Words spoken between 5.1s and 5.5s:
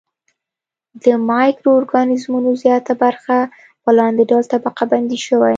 شوې.